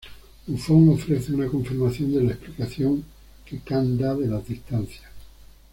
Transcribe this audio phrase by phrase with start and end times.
[0.47, 3.03] Buffon ofrece una confirmación de la explicación
[3.45, 5.05] que Kant da de las distancias.